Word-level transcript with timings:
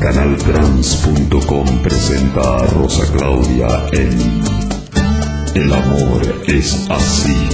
Canaltrans.com 0.00 1.64
presenta 1.80 2.40
a 2.40 2.66
Rosa 2.66 3.04
Claudia 3.12 3.68
en 3.92 4.42
El 5.54 5.72
amor 5.72 6.42
es 6.48 6.90
así. 6.90 7.48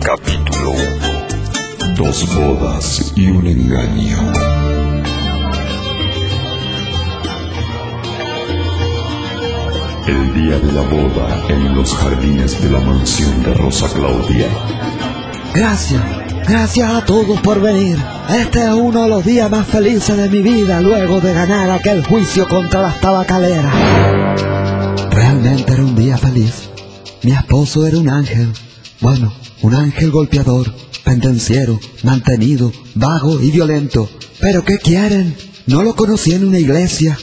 Capítulo 0.00 0.70
1. 0.70 1.96
Dos 1.96 2.32
bodas 2.36 3.12
y 3.16 3.28
un 3.28 3.44
engaño. 3.44 4.32
El 10.06 10.34
día 10.34 10.60
de 10.60 10.72
la 10.72 10.82
boda 10.82 11.42
en 11.48 11.74
los 11.74 11.92
jardines 11.92 12.62
de 12.62 12.70
la 12.70 12.78
mansión 12.78 13.42
de 13.42 13.52
Rosa 13.54 13.88
Claudia. 13.92 14.46
Gracias, 15.56 16.04
gracias 16.48 16.90
a 16.90 17.04
todos 17.04 17.40
por 17.40 17.60
venir. 17.60 17.98
Este 18.30 18.64
es 18.64 18.72
uno 18.72 19.02
de 19.02 19.08
los 19.08 19.24
días 19.24 19.50
más 19.50 19.66
felices 19.66 20.16
de 20.16 20.28
mi 20.28 20.40
vida 20.40 20.80
luego 20.80 21.20
de 21.20 21.32
ganar 21.32 21.70
aquel 21.70 22.04
juicio 22.04 22.48
contra 22.48 22.82
las 22.82 23.00
tabacaleras. 23.00 23.74
Realmente 25.10 25.72
era 25.72 25.84
un 25.84 25.96
día 25.96 26.16
feliz. 26.16 26.70
Mi 27.22 27.32
esposo 27.32 27.86
era 27.86 27.98
un 27.98 28.08
ángel. 28.08 28.52
Bueno, 29.00 29.32
un 29.62 29.74
ángel 29.74 30.10
golpeador, 30.10 30.72
pendenciero, 31.04 31.78
mantenido, 32.02 32.72
vago 32.94 33.40
y 33.40 33.50
violento. 33.50 34.08
Pero 34.40 34.64
¿qué 34.64 34.78
quieren? 34.78 35.36
No 35.66 35.82
lo 35.82 35.94
conocí 35.94 36.32
en 36.32 36.46
una 36.46 36.58
iglesia. 36.58 37.18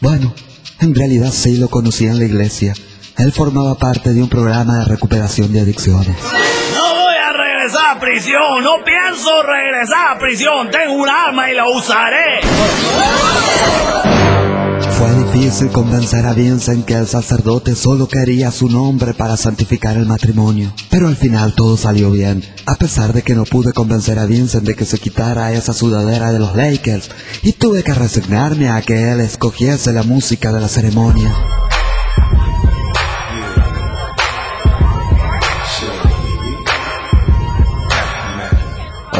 Bueno, 0.00 0.34
en 0.80 0.94
realidad 0.94 1.32
sí 1.32 1.56
lo 1.56 1.68
conocí 1.68 2.06
en 2.06 2.18
la 2.18 2.24
iglesia. 2.24 2.74
Él 3.16 3.32
formaba 3.32 3.76
parte 3.76 4.12
de 4.12 4.22
un 4.22 4.28
programa 4.28 4.78
de 4.78 4.84
recuperación 4.86 5.52
de 5.52 5.60
adicciones. 5.60 6.16
A 7.76 7.98
prisión, 7.98 8.62
no 8.62 8.84
pienso 8.84 9.42
regresar 9.42 10.16
a 10.16 10.18
prisión. 10.18 10.70
Tengo 10.70 10.94
un 10.94 11.08
arma 11.08 11.50
y 11.50 11.54
la 11.56 11.68
usaré. 11.68 12.40
Fue 14.92 15.10
difícil 15.24 15.70
convencer 15.70 16.24
a 16.24 16.34
Vincent 16.34 16.84
que 16.84 16.94
el 16.94 17.08
sacerdote 17.08 17.74
solo 17.74 18.06
quería 18.06 18.52
su 18.52 18.68
nombre 18.68 19.12
para 19.12 19.36
santificar 19.36 19.96
el 19.96 20.06
matrimonio. 20.06 20.72
Pero 20.88 21.08
al 21.08 21.16
final 21.16 21.54
todo 21.54 21.76
salió 21.76 22.12
bien, 22.12 22.44
a 22.66 22.76
pesar 22.76 23.12
de 23.12 23.22
que 23.22 23.34
no 23.34 23.44
pude 23.44 23.72
convencer 23.72 24.20
a 24.20 24.26
Vincent 24.26 24.64
de 24.64 24.76
que 24.76 24.84
se 24.84 24.98
quitara 24.98 25.52
esa 25.52 25.72
sudadera 25.72 26.30
de 26.32 26.38
los 26.38 26.54
Lakers, 26.54 27.10
y 27.42 27.54
tuve 27.54 27.82
que 27.82 27.94
resignarme 27.94 28.68
a 28.68 28.82
que 28.82 29.10
él 29.10 29.20
escogiese 29.20 29.92
la 29.92 30.04
música 30.04 30.52
de 30.52 30.60
la 30.60 30.68
ceremonia. 30.68 31.34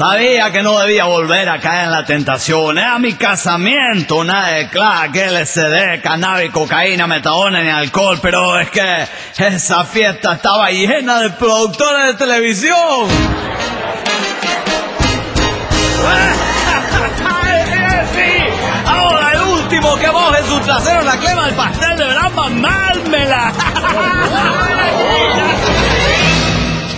Sabía 0.00 0.50
que 0.50 0.62
no 0.62 0.78
debía 0.78 1.04
volver 1.04 1.46
a 1.50 1.60
caer 1.60 1.84
en 1.84 1.90
la 1.90 2.06
tentación. 2.06 2.78
Era 2.78 2.98
mi 2.98 3.12
casamiento, 3.12 4.24
nada 4.24 4.52
de 4.52 4.70
crack, 4.70 5.14
LSD, 5.14 6.00
cannabis, 6.02 6.50
cocaína, 6.52 7.06
metadona 7.06 7.62
ni 7.62 7.68
alcohol. 7.68 8.18
Pero 8.22 8.58
es 8.58 8.70
que 8.70 9.06
esa 9.36 9.84
fiesta 9.84 10.36
estaba 10.36 10.70
llena 10.70 11.20
de 11.20 11.28
productores 11.28 12.06
de 12.06 12.14
televisión. 12.14 12.78
ahora 18.86 19.32
el 19.32 19.40
último 19.42 19.96
que 19.96 20.10
moje 20.10 20.42
su 20.48 20.60
trasero 20.60 21.02
la 21.02 21.18
crema 21.18 21.44
del 21.44 21.54
pastel 21.54 21.98
deberá 21.98 22.30
mamármela. 22.30 23.52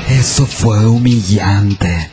Eso 0.09 0.47
fue 0.47 0.87
humillante. 0.87 2.12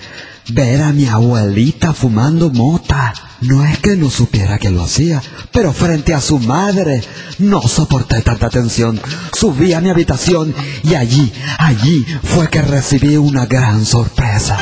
Ver 0.51 0.81
a 0.81 0.91
mi 0.91 1.05
abuelita 1.05 1.93
fumando 1.93 2.49
mota. 2.49 3.13
No 3.41 3.63
es 3.63 3.77
que 3.79 3.95
no 3.95 4.09
supiera 4.09 4.57
que 4.57 4.69
lo 4.69 4.83
hacía, 4.83 5.21
pero 5.51 5.71
frente 5.71 6.13
a 6.13 6.21
su 6.21 6.39
madre 6.39 7.01
no 7.37 7.61
soporté 7.61 8.21
tanta 8.21 8.49
tensión. 8.49 8.99
Subí 9.33 9.73
a 9.73 9.79
mi 9.79 9.89
habitación 9.89 10.53
y 10.83 10.95
allí, 10.95 11.31
allí 11.57 12.05
fue 12.23 12.49
que 12.49 12.61
recibí 12.61 13.15
una 13.15 13.45
gran 13.45 13.85
sorpresa. 13.85 14.57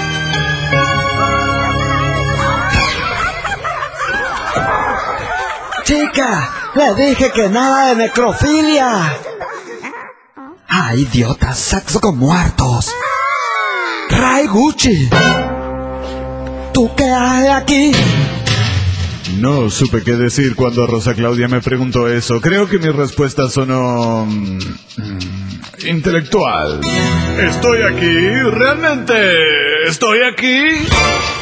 Chica, 5.84 6.50
le 6.76 6.96
dije 6.96 7.32
que 7.32 7.48
nada 7.48 7.90
de 7.90 7.96
necrofilia. 7.96 9.14
Ah, 10.68 10.94
idiota, 10.94 11.54
sexo 11.54 12.02
con 12.02 12.18
muertos. 12.18 12.94
Ray 14.10 14.48
Gucci. 14.48 15.10
¿Tú 16.78 16.92
qué 16.96 17.06
haces 17.06 17.50
aquí? 17.50 17.92
No 19.40 19.68
supe 19.72 20.04
qué 20.04 20.12
decir 20.12 20.56
cuando 20.56 20.86
Rosa 20.86 21.16
Claudia 21.16 21.48
me 21.48 21.60
preguntó 21.60 22.08
eso. 22.08 22.40
Creo 22.40 22.70
que 22.70 22.78
mi 22.78 22.90
respuesta 22.90 23.50
sonó... 23.50 24.28
intelectual. 25.88 26.82
Estoy 27.40 27.82
aquí, 27.84 28.30
realmente 28.52 29.14
estoy 29.88 30.20
aquí. 30.24 30.88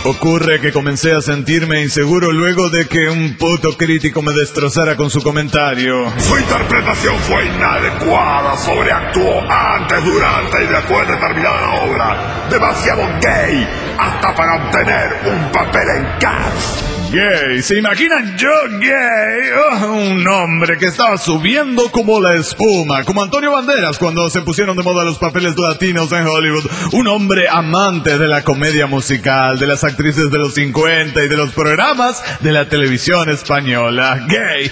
Ocurre 0.04 0.60
que 0.62 0.72
comencé 0.72 1.14
a 1.14 1.22
sentirme 1.22 1.82
inseguro 1.82 2.32
luego 2.32 2.70
de 2.70 2.88
que 2.88 3.10
un 3.10 3.38
puto 3.38 3.76
crítico 3.76 4.22
me 4.22 4.34
destrozara 4.34 4.96
con 4.96 5.10
su 5.10 5.22
comentario. 5.22 6.12
Su 6.20 6.38
interpretación 6.38 7.18
fue 7.20 7.46
inadecuada, 7.46 8.56
sobreactuó 8.58 9.42
antes, 9.50 10.04
durante 10.04 10.64
y 10.64 10.68
después 10.68 11.08
de 11.08 11.16
terminar 11.16 11.62
la 11.62 11.82
obra. 11.84 12.48
Demasiado 12.50 13.02
gay, 13.22 13.68
hasta 13.98 14.36
para 14.36 14.56
obtener 14.64 15.10
un 15.26 15.52
papel 15.52 15.88
en 15.98 16.20
Cats. 16.20 16.95
Gay, 17.12 17.62
¿se 17.62 17.78
imaginan 17.78 18.38
yo 18.38 18.50
gay? 18.80 19.50
Oh, 19.82 19.94
un 19.94 20.28
hombre 20.28 20.78
que 20.78 20.88
estaba 20.88 21.18
subiendo 21.18 21.90
como 21.92 22.20
la 22.20 22.34
espuma, 22.34 23.04
como 23.04 23.24
Antonio 23.24 23.52
Banderas 23.52 23.98
cuando 23.98 24.30
se 24.30 24.42
pusieron 24.42 24.76
de 24.76 24.84
moda 24.84 25.06
los 25.06 25.18
papeles 25.18 25.58
latinos 25.58 26.12
en 26.12 26.28
Hollywood. 26.28 26.66
Un 26.92 27.08
hombre 27.08 27.48
amante 27.48 28.18
de 28.18 28.28
la 28.28 28.44
comedia 28.44 28.88
musical, 28.88 29.58
de 29.60 29.68
las 29.68 29.84
actrices 29.84 30.30
de 30.30 30.38
los 30.38 30.56
50 30.56 31.24
y 31.24 31.28
de 31.28 31.38
los 31.38 31.52
programas 31.52 32.22
de 32.42 32.52
la 32.52 32.68
televisión 32.68 33.30
española. 33.30 34.26
Gay. 34.28 34.72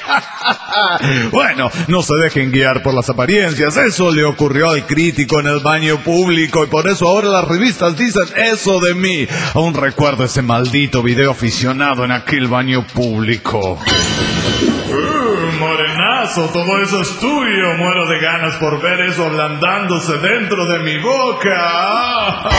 bueno, 1.32 1.70
no 1.88 2.02
se 2.02 2.16
dejen 2.16 2.52
guiar 2.52 2.82
por 2.82 2.94
las 2.94 3.10
apariencias. 3.10 3.78
Eso 3.78 4.12
le 4.12 4.26
ocurrió 4.26 4.70
al 4.70 4.86
crítico 4.86 5.40
en 5.40 5.48
el 5.48 5.60
baño 5.60 6.00
público 6.00 6.66
y 6.66 6.68
por 6.68 6.88
eso 6.88 7.08
ahora 7.08 7.30
las 7.30 7.48
revistas 7.48 7.98
dicen 7.98 8.26
eso 8.36 8.80
de 8.80 8.96
mí. 8.96 9.28
Aún 9.54 9.74
recuerdo 9.74 10.26
ese 10.26 10.42
maldito 10.42 11.02
video 11.04 11.32
aficionado 11.32 12.04
en 12.04 12.12
baño 12.50 12.86
público. 12.94 13.60
Uh, 13.60 15.60
morenazo, 15.60 16.50
todo 16.50 16.82
eso 16.82 17.02
es 17.02 17.20
tuyo. 17.20 17.78
Muero 17.78 18.08
de 18.08 18.20
ganas 18.20 18.56
por 18.56 18.82
ver 18.82 19.02
eso 19.02 19.26
ablandándose 19.26 20.18
dentro 20.18 20.66
de 20.66 20.80
mi 20.80 20.98
boca. 21.00 22.50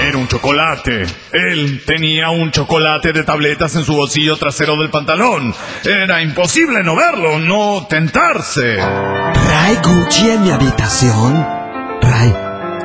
Era 0.00 0.18
un 0.18 0.28
chocolate. 0.28 1.06
Él 1.32 1.82
tenía 1.86 2.30
un 2.30 2.50
chocolate 2.50 3.12
de 3.12 3.24
tabletas 3.24 3.74
en 3.76 3.84
su 3.84 3.94
bolsillo 3.94 4.36
trasero 4.36 4.76
del 4.76 4.90
pantalón. 4.90 5.54
Era 5.84 6.22
imposible 6.22 6.82
no 6.82 6.96
verlo, 6.96 7.38
no 7.38 7.86
tentarse. 7.88 8.76
¿Ray 8.76 9.78
Gucci 9.82 10.30
en 10.30 10.42
mi 10.42 10.50
habitación? 10.50 11.63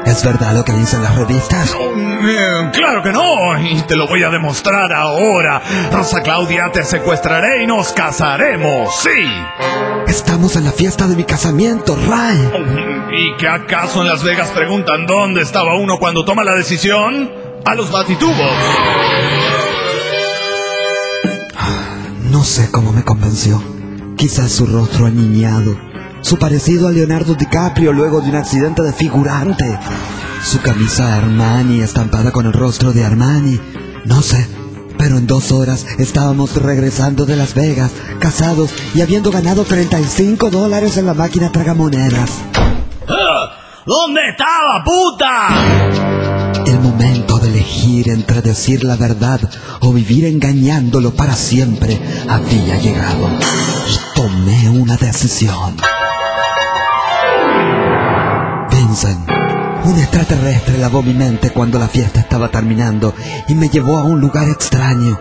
¿Es 0.05 0.23
verdad 0.23 0.53
lo 0.53 0.63
que 0.63 0.73
dicen 0.73 1.03
las 1.03 1.15
revistas? 1.15 1.75
Eh, 1.75 2.69
claro 2.73 3.01
que 3.01 3.11
no, 3.11 3.59
y 3.59 3.81
te 3.83 3.95
lo 3.95 4.07
voy 4.07 4.23
a 4.23 4.29
demostrar 4.29 4.91
ahora. 4.93 5.61
Rosa 5.91 6.21
Claudia, 6.21 6.71
te 6.71 6.83
secuestraré 6.83 7.63
y 7.63 7.67
nos 7.67 7.91
casaremos, 7.93 8.93
sí. 8.95 9.09
Estamos 10.07 10.55
en 10.55 10.65
la 10.65 10.71
fiesta 10.71 11.07
de 11.07 11.15
mi 11.15 11.23
casamiento, 11.23 11.97
Ray. 12.07 12.51
¿Y 13.11 13.37
que 13.37 13.47
acaso 13.47 14.01
en 14.01 14.07
Las 14.07 14.23
Vegas 14.23 14.49
preguntan 14.49 15.05
dónde 15.05 15.41
estaba 15.41 15.75
uno 15.75 15.97
cuando 15.97 16.25
toma 16.25 16.43
la 16.43 16.55
decisión? 16.55 17.31
A 17.65 17.75
los 17.75 17.91
batitubos. 17.91 18.51
No 22.31 22.43
sé 22.43 22.69
cómo 22.71 22.91
me 22.93 23.03
convenció. 23.03 23.61
Quizás 24.15 24.51
su 24.51 24.65
rostro 24.65 25.05
aniñado, 25.05 25.75
su 26.21 26.37
parecido 26.37 26.87
a 26.87 26.91
Leonardo 26.91 27.35
DiCaprio 27.35 27.93
luego 27.93 28.21
de 28.21 28.29
un 28.29 28.35
accidente 28.35 28.81
de 28.81 28.93
figurante, 28.93 29.79
su 30.43 30.61
camisa 30.61 31.15
Armani 31.15 31.81
estampada 31.81 32.31
con 32.31 32.45
el 32.45 32.53
rostro 32.53 32.91
de 32.91 33.05
Armani. 33.05 33.59
No 34.05 34.21
sé, 34.21 34.47
pero 34.97 35.17
en 35.17 35.27
dos 35.27 35.51
horas 35.51 35.85
estábamos 35.97 36.55
regresando 36.55 37.25
de 37.25 37.35
Las 37.35 37.53
Vegas, 37.53 37.91
casados 38.19 38.71
y 38.93 39.01
habiendo 39.01 39.31
ganado 39.31 39.63
35 39.63 40.49
dólares 40.49 40.97
en 40.97 41.05
la 41.05 41.13
máquina 41.13 41.51
tragamonedas. 41.51 42.31
¿Dónde 43.85 44.21
estaba, 44.29 44.83
puta? 44.83 45.47
El 46.65 46.79
momento 46.79 47.39
de 47.39 47.47
elegir 47.47 48.09
entre 48.09 48.41
decir 48.41 48.83
la 48.83 48.95
verdad 48.95 49.39
o 49.79 49.93
vivir 49.93 50.25
engañándolo 50.25 51.15
para 51.15 51.33
siempre 51.33 51.99
había 52.27 52.77
llegado. 52.77 53.29
Y 53.87 54.15
tomé 54.15 54.69
una 54.69 54.95
decisión. 54.95 55.77
Un 59.01 59.97
extraterrestre 59.97 60.77
lavó 60.77 61.01
mi 61.01 61.13
mente 61.13 61.51
cuando 61.51 61.79
la 61.79 61.87
fiesta 61.87 62.19
estaba 62.19 62.51
terminando 62.51 63.15
y 63.47 63.55
me 63.55 63.69
llevó 63.69 63.97
a 63.97 64.03
un 64.03 64.19
lugar 64.19 64.49
extraño. 64.49 65.17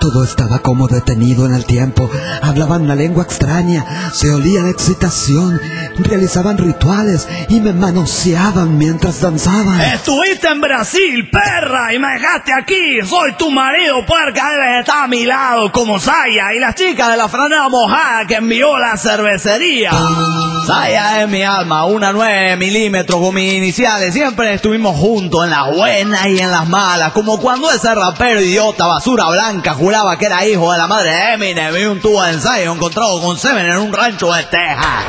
Todo 0.00 0.24
estaba 0.24 0.60
como 0.60 0.88
detenido 0.88 1.44
en 1.44 1.54
el 1.54 1.66
tiempo. 1.66 2.10
Hablaban 2.42 2.82
una 2.82 2.94
lengua 2.94 3.22
extraña, 3.22 4.10
se 4.14 4.32
olía 4.32 4.62
la 4.62 4.70
excitación, 4.70 5.60
realizaban 5.98 6.56
rituales 6.56 7.28
y 7.50 7.60
me 7.60 7.74
manoseaban 7.74 8.78
mientras 8.78 9.20
danzaban. 9.20 9.78
Estuviste 9.80 10.48
en 10.48 10.62
Brasil, 10.62 11.28
perra, 11.30 11.92
y 11.92 11.98
me 11.98 12.08
dejaste 12.14 12.52
aquí. 12.52 13.00
Soy 13.06 13.34
tu 13.34 13.50
marido, 13.50 14.06
puerca, 14.06 14.50
debes 14.50 14.80
estar 14.80 15.04
a 15.04 15.06
mi 15.06 15.26
lado 15.26 15.70
como 15.70 15.98
Saya 15.98 16.54
y 16.54 16.60
la 16.60 16.74
chica 16.74 17.10
de 17.10 17.18
la 17.18 17.28
franela 17.28 17.68
mojada 17.68 18.26
que 18.26 18.36
envió 18.36 18.78
la 18.78 18.96
cervecería. 18.96 19.90
Saya 20.66 21.22
es 21.22 21.28
mi 21.28 21.42
alma, 21.42 21.84
una 21.84 22.12
9 22.12 22.56
milímetros 22.56 23.20
con 23.20 23.34
mis 23.34 23.52
iniciales. 23.52 24.14
Siempre 24.14 24.54
estuvimos 24.54 24.96
juntos 24.96 25.44
en 25.44 25.50
las 25.50 25.74
buenas 25.74 26.26
y 26.26 26.38
en 26.38 26.50
las 26.50 26.68
malas, 26.68 27.12
como 27.12 27.38
cuando 27.38 27.70
ese 27.70 27.94
rapero 27.94 28.40
idiota 28.40 28.86
basura 28.86 29.28
blanca 29.28 29.74
que 30.18 30.26
era 30.26 30.46
hijo 30.46 30.70
de 30.70 30.78
la 30.78 30.86
madre 30.86 31.10
de 31.10 31.32
Eminem 31.34 31.76
y 31.76 31.84
un 31.86 32.00
tubo 32.00 32.22
de 32.22 32.30
ensayo 32.30 32.72
encontrado 32.72 33.20
con 33.20 33.36
semen 33.36 33.66
en 33.66 33.76
un 33.76 33.92
rancho 33.92 34.32
de 34.32 34.44
Texas. 34.44 35.04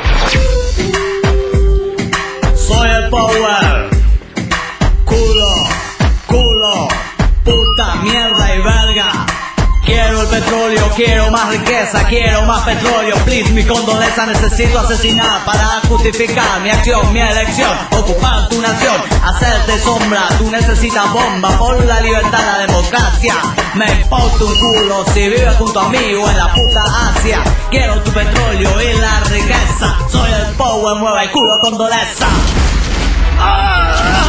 Soy 2.56 2.90
el 2.90 3.08
power. 3.08 3.91
Petróleo, 10.32 10.90
quiero 10.96 11.30
más 11.30 11.50
riqueza, 11.50 12.06
quiero 12.06 12.42
más 12.42 12.64
petróleo. 12.64 13.14
Please, 13.26 13.50
mi 13.52 13.64
condoleza 13.64 14.24
necesito 14.24 14.78
asesinar 14.78 15.44
para 15.44 15.82
justificar 15.88 16.60
mi 16.62 16.70
acción, 16.70 17.12
mi 17.12 17.20
elección. 17.20 17.70
Ocupar 17.90 18.48
tu 18.48 18.60
nación, 18.60 18.96
hacerte 19.22 19.78
sombra. 19.78 20.28
Tú 20.38 20.50
necesitas 20.50 21.12
bomba 21.12 21.50
por 21.58 21.84
la 21.84 22.00
libertad, 22.00 22.40
la 22.40 22.66
democracia. 22.66 23.34
Me 23.74 23.86
importa 23.92 24.44
un 24.44 24.58
culo 24.58 25.04
si 25.12 25.28
vives 25.28 25.54
junto 25.56 25.80
a 25.80 25.88
mí 25.90 26.14
o 26.14 26.30
en 26.30 26.38
la 26.38 26.52
puta 26.54 26.84
Asia. 27.10 27.44
Quiero 27.70 28.02
tu 28.02 28.10
petróleo 28.12 28.70
y 28.80 28.98
la 28.98 29.20
riqueza. 29.20 29.98
Soy 30.08 30.32
el 30.32 30.54
power, 30.56 30.96
mueve 30.96 31.24
el 31.24 31.30
culo 31.30 31.58
condoleza. 31.60 32.26
Noté 33.36 34.21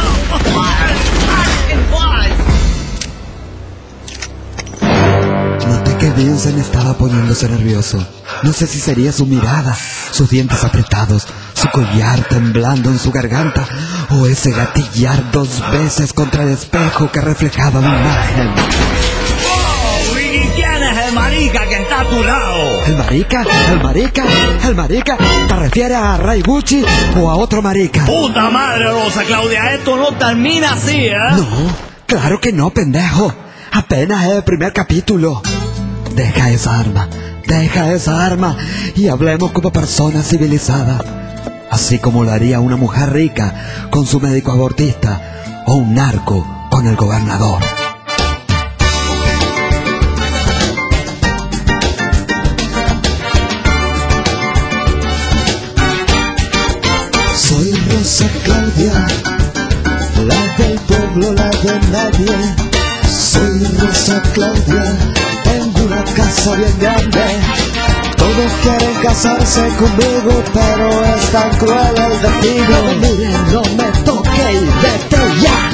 Vincent 6.16 6.58
estaba 6.58 6.94
poniéndose 6.94 7.48
nervioso. 7.48 8.04
No 8.42 8.52
sé 8.52 8.66
si 8.66 8.78
sería 8.80 9.12
su 9.12 9.26
mirada, 9.26 9.76
sus 10.10 10.30
dientes 10.30 10.62
apretados, 10.64 11.26
su 11.54 11.68
collar 11.70 12.20
temblando 12.28 12.90
en 12.90 12.98
su 12.98 13.10
garganta 13.10 13.66
o 14.10 14.26
ese 14.26 14.50
gatillar 14.52 15.30
dos 15.32 15.62
veces 15.72 16.12
contra 16.12 16.44
el 16.44 16.50
espejo 16.50 17.10
que 17.10 17.20
reflejaba 17.20 17.80
mi 17.80 17.86
imagen. 17.88 18.48
Oh, 19.50 20.18
¿Y 20.18 20.40
quién 20.54 20.82
es 20.82 21.06
el 21.06 21.14
marica 21.14 21.66
que 21.66 21.82
está 21.82 22.00
a 22.00 22.08
tu 22.08 22.22
lado? 22.22 22.84
¿El 22.86 22.96
marica? 22.96 23.44
¿El 23.70 23.82
marica? 23.82 24.24
¿El 24.64 24.74
marica? 24.74 25.16
¿Te 25.48 25.56
refieres 25.56 25.96
a 25.98 26.16
Ray 26.16 26.42
Gucci 26.42 26.84
o 27.20 27.30
a 27.30 27.34
otro 27.36 27.60
marica? 27.62 28.04
Puta 28.04 28.50
madre, 28.50 28.90
Rosa 28.90 29.24
Claudia, 29.24 29.72
esto 29.74 29.96
no 29.96 30.12
termina 30.16 30.72
así, 30.74 31.06
¿eh? 31.06 31.18
No, 31.36 31.46
claro 32.06 32.40
que 32.40 32.52
no, 32.52 32.70
pendejo. 32.70 33.34
Apenas 33.72 34.24
es 34.26 34.30
el 34.32 34.44
primer 34.44 34.72
capítulo. 34.72 35.42
Deja 36.14 36.50
esa 36.50 36.78
arma, 36.78 37.08
deja 37.46 37.92
esa 37.92 38.24
arma 38.24 38.56
y 38.94 39.08
hablemos 39.08 39.50
como 39.50 39.72
personas 39.72 40.28
civilizadas. 40.28 41.02
Así 41.70 41.98
como 41.98 42.22
lo 42.22 42.30
haría 42.30 42.60
una 42.60 42.76
mujer 42.76 43.12
rica 43.12 43.88
con 43.90 44.06
su 44.06 44.20
médico 44.20 44.52
abortista 44.52 45.64
o 45.66 45.74
un 45.74 45.94
narco 45.94 46.46
con 46.70 46.86
el 46.86 46.94
gobernador. 46.94 47.60
Soy 57.34 57.72
Rosa 57.90 58.28
Claudia, 58.44 59.06
la 60.26 60.56
del 60.58 60.78
pueblo, 60.80 61.32
la 61.32 61.50
de 61.50 61.80
nadie. 61.90 62.54
Soy 63.08 63.64
Rosa 63.80 64.22
Claudia, 64.32 64.96
una 65.94 66.04
casa 66.14 66.54
bien 66.56 66.78
grande. 66.78 67.24
Todos 68.16 68.52
quieren 68.62 68.94
casarse 69.02 69.68
conmigo, 69.78 70.42
pero 70.52 71.04
es 71.04 71.30
tan 71.30 71.50
cruel 71.56 71.94
el 71.96 72.22
destino. 72.22 72.76
Mire, 73.00 73.30
no 73.52 73.62
me 73.76 73.88
toque 74.02 74.52
y 74.52 74.64
vete 74.82 75.22
ya. 75.40 75.70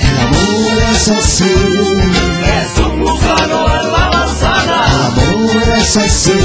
El 0.00 0.16
amor 0.26 0.78
es 0.92 1.08
así, 1.08 1.54
Es 2.62 2.78
un 2.78 3.00
gusano 3.00 3.58
en 3.80 3.92
la 3.92 4.10
manzana, 4.10 4.86
el 4.86 5.36
amor 5.36 5.62
es 5.78 5.96
así, 5.96 6.38